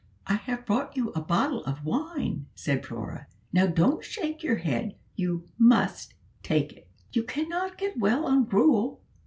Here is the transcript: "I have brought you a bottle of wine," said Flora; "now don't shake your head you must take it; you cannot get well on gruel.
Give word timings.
"I 0.25 0.33
have 0.33 0.65
brought 0.65 0.97
you 0.97 1.11
a 1.11 1.21
bottle 1.21 1.63
of 1.65 1.85
wine," 1.85 2.47
said 2.55 2.83
Flora; 2.83 3.27
"now 3.53 3.67
don't 3.67 4.03
shake 4.03 4.41
your 4.41 4.55
head 4.55 4.95
you 5.15 5.45
must 5.59 6.15
take 6.41 6.73
it; 6.73 6.89
you 7.13 7.21
cannot 7.23 7.77
get 7.77 7.99
well 7.99 8.25
on 8.25 8.45
gruel. 8.45 8.99